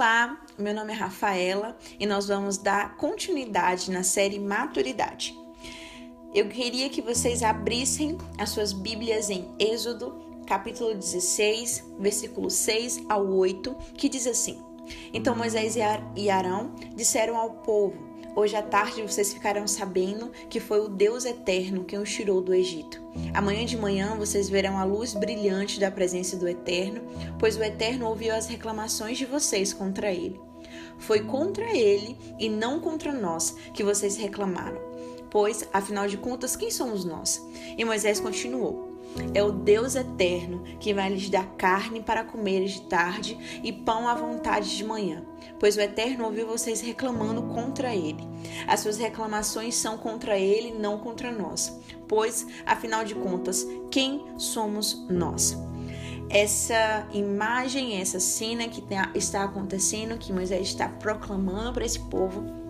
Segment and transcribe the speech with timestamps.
[0.00, 5.38] Olá, meu nome é Rafaela e nós vamos dar continuidade na série Maturidade.
[6.34, 13.26] Eu queria que vocês abrissem as suas Bíblias em Êxodo, capítulo 16, versículo 6 ao
[13.26, 14.58] 8, que diz assim:
[15.12, 15.76] Então Moisés
[16.16, 21.24] e Arão disseram ao povo: Hoje à tarde vocês ficarão sabendo que foi o Deus
[21.24, 23.02] eterno quem os tirou do Egito.
[23.34, 27.02] Amanhã de manhã vocês verão a luz brilhante da presença do Eterno,
[27.38, 30.40] pois o Eterno ouviu as reclamações de vocês contra ele.
[30.98, 34.89] Foi contra ele e não contra nós que vocês reclamaram.
[35.30, 37.40] Pois, afinal de contas, quem somos nós?
[37.78, 38.90] E Moisés continuou:
[39.34, 44.08] é o Deus eterno que vai lhes dar carne para comer de tarde e pão
[44.08, 45.24] à vontade de manhã,
[45.58, 48.22] pois o Eterno ouviu vocês reclamando contra ele.
[48.66, 51.76] As suas reclamações são contra ele, não contra nós,
[52.08, 55.56] pois, afinal de contas, quem somos nós?
[56.28, 58.82] Essa imagem, essa cena que
[59.16, 62.69] está acontecendo, que Moisés está proclamando para esse povo,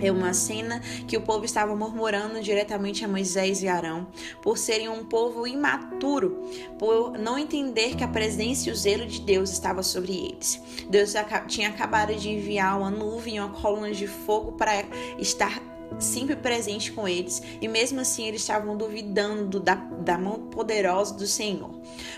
[0.00, 4.06] é uma cena que o povo estava murmurando diretamente a Moisés e Arão
[4.42, 6.44] por serem um povo imaturo,
[6.78, 10.60] por não entender que a presença e o zelo de Deus estava sobre eles.
[10.88, 11.14] Deus
[11.48, 14.84] tinha acabado de enviar uma nuvem, uma coluna de fogo para
[15.18, 15.60] estar
[15.98, 21.26] sempre presente com eles, e mesmo assim eles estavam duvidando da, da mão poderosa do
[21.26, 21.70] Senhor.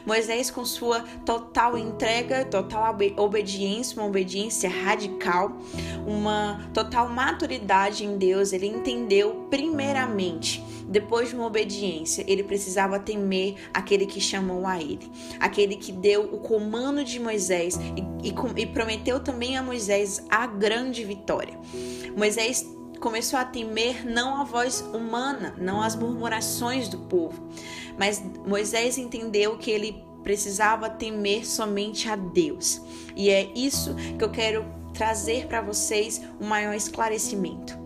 [0.06, 5.56] Moisés, com sua total entrega, total obediência, uma obediência radical,
[6.06, 13.56] uma total maturidade em Deus, ele entendeu primeiramente depois de uma obediência, ele precisava temer
[13.74, 17.78] aquele que chamou a ele, aquele que deu o comando de Moisés
[18.22, 21.58] e, e, e prometeu também a Moisés a grande vitória.
[22.16, 22.66] Moisés
[23.00, 27.48] começou a temer não a voz humana, não as murmurações do povo,
[27.98, 32.80] mas Moisés entendeu que ele precisava temer somente a Deus.
[33.14, 37.78] E é isso que eu quero trazer para vocês um maior esclarecimento.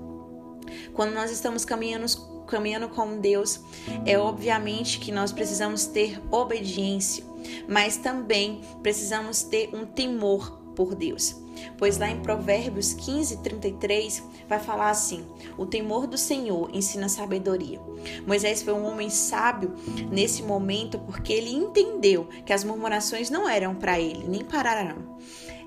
[0.94, 2.06] Quando nós estamos caminhando,
[2.46, 3.60] caminhando com Deus,
[4.06, 7.22] é obviamente que nós precisamos ter obediência,
[7.68, 11.36] mas também precisamos ter um temor por Deus.
[11.76, 15.22] Pois lá em Provérbios 15, 33, vai falar assim:
[15.58, 17.78] O temor do Senhor ensina sabedoria.
[18.26, 19.74] Moisés foi um homem sábio
[20.10, 25.12] nesse momento porque ele entendeu que as murmurações não eram para ele, nem para Arão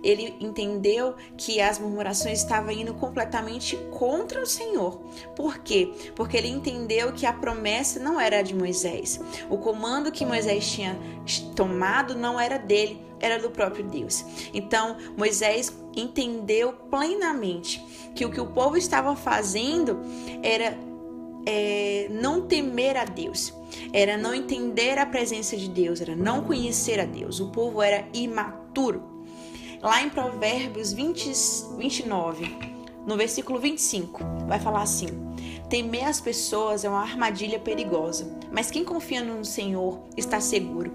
[0.05, 5.01] ele entendeu que as murmurações estavam indo completamente contra o Senhor.
[5.35, 5.91] Por quê?
[6.15, 9.19] Porque ele entendeu que a promessa não era de Moisés.
[9.49, 10.97] O comando que Moisés tinha
[11.55, 14.23] tomado não era dele, era do próprio Deus.
[14.53, 17.83] Então, Moisés entendeu plenamente
[18.13, 19.99] que o que o povo estava fazendo
[20.43, 20.77] era
[21.47, 23.53] é, não temer a Deus,
[23.91, 27.39] era não entender a presença de Deus, era não conhecer a Deus.
[27.39, 29.14] O povo era imaturo.
[29.81, 31.31] Lá em Provérbios 20,
[31.77, 32.57] 29,
[33.05, 35.07] no versículo 25, vai falar assim:
[35.69, 40.91] Temer as pessoas é uma armadilha perigosa, mas quem confia no Senhor está seguro.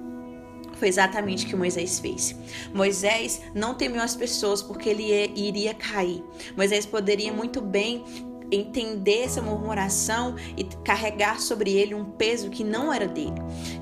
[0.74, 2.34] Foi exatamente o que Moisés fez.
[2.72, 5.04] Moisés não temeu as pessoas porque ele
[5.36, 6.24] iria cair.
[6.56, 8.02] Moisés poderia muito bem
[8.50, 13.34] entender essa murmuração e carregar sobre ele um peso que não era dele.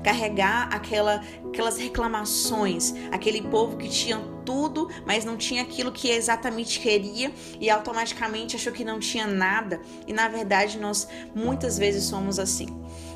[0.03, 6.79] Carregar aquela, aquelas reclamações, aquele povo que tinha tudo, mas não tinha aquilo que exatamente
[6.79, 9.79] queria e automaticamente achou que não tinha nada.
[10.07, 12.65] E na verdade nós muitas vezes somos assim.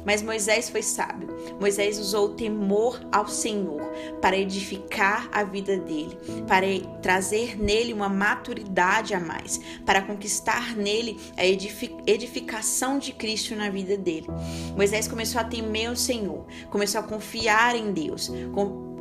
[0.06, 1.28] Mas Moisés foi sábio.
[1.60, 3.82] Moisés usou o temor ao Senhor
[4.22, 6.16] para edificar a vida dele,
[6.48, 6.68] para
[7.02, 13.98] trazer nele uma maturidade a mais, para conquistar nele a edificação de Cristo na vida
[13.98, 14.28] dele.
[14.76, 18.32] Moisés começou a temer o Senhor, começou a confiar em Deus,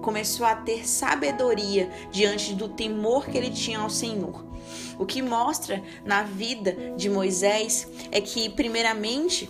[0.03, 4.45] começou a ter sabedoria diante do temor que ele tinha ao Senhor.
[4.99, 9.49] O que mostra na vida de Moisés é que, primeiramente,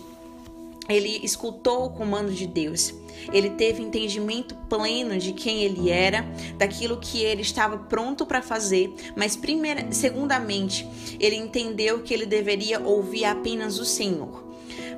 [0.87, 2.93] ele escutou o comando de Deus.
[3.31, 6.25] Ele teve entendimento pleno de quem ele era,
[6.57, 10.87] daquilo que ele estava pronto para fazer, mas primeira, segundamente,
[11.19, 14.52] ele entendeu que ele deveria ouvir apenas o Senhor.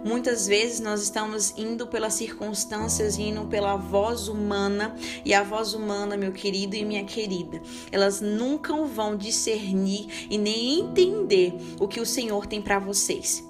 [0.05, 6.15] Muitas vezes nós estamos indo pelas circunstâncias, indo pela voz humana, e a voz humana,
[6.15, 7.59] meu querido e minha querida,
[7.91, 13.43] elas nunca vão discernir e nem entender o que o Senhor tem para vocês.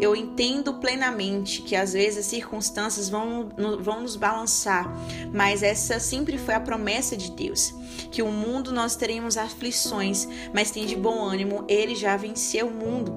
[0.00, 3.48] Eu entendo plenamente que às vezes as circunstâncias vão,
[3.80, 4.92] vão nos balançar,
[5.32, 7.72] mas essa sempre foi a promessa de Deus:
[8.10, 12.74] que o mundo nós teremos aflições, mas tem de bom ânimo, ele já venceu o
[12.74, 13.14] mundo.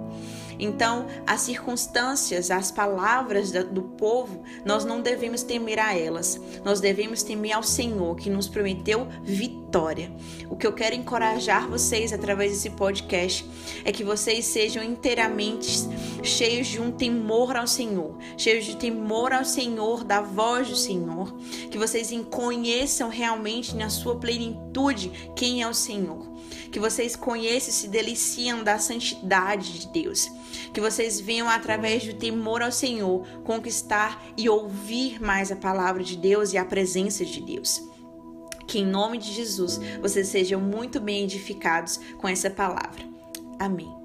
[0.63, 6.39] Então, as circunstâncias, as palavras do povo, nós não devemos temer a elas.
[6.63, 10.10] Nós devemos temer ao Senhor, que nos prometeu vitória.
[10.50, 13.45] O que eu quero encorajar vocês através desse podcast
[13.83, 15.86] é que vocês sejam inteiramente
[16.24, 21.36] cheios de um temor ao Senhor, cheios de temor ao Senhor, da voz do Senhor,
[21.69, 26.32] que vocês conheçam realmente na sua plenitude quem é o Senhor
[26.72, 30.30] que vocês conheçam e se deliciam da santidade de Deus,
[30.74, 36.18] que vocês venham através do temor ao Senhor conquistar e ouvir mais a palavra de
[36.18, 37.81] Deus e a presença de Deus.
[38.68, 43.04] Que em nome de Jesus vocês sejam muito bem edificados com essa palavra.
[43.60, 44.03] Amém.